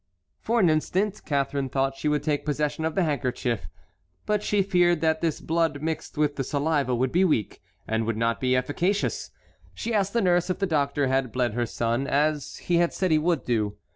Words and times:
For 0.39 0.59
an 0.59 0.67
instant 0.67 1.21
Catharine 1.27 1.69
thought 1.69 1.95
she 1.95 2.07
would 2.07 2.23
take 2.23 2.43
possession 2.43 2.85
of 2.85 2.95
the 2.95 3.03
handkerchief; 3.03 3.69
but 4.25 4.41
she 4.41 4.63
feared 4.63 4.99
that 5.01 5.21
this 5.21 5.39
blood 5.39 5.83
mixed 5.83 6.17
with 6.17 6.37
the 6.37 6.43
saliva 6.43 6.95
would 6.95 7.11
be 7.11 7.23
weak, 7.23 7.61
and 7.87 8.07
would 8.07 8.17
not 8.17 8.41
be 8.41 8.55
efficacious. 8.55 9.29
She 9.75 9.93
asked 9.93 10.13
the 10.13 10.19
nurse 10.21 10.49
if 10.49 10.57
the 10.57 10.65
doctor 10.65 11.05
had 11.05 11.31
bled 11.31 11.53
her 11.53 11.67
son 11.67 12.07
as 12.07 12.55
he 12.63 12.77
had 12.77 12.95
said 12.95 13.11
he 13.11 13.19
would 13.19 13.45
do. 13.45 13.77